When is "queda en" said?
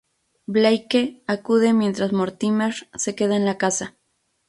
3.13-3.45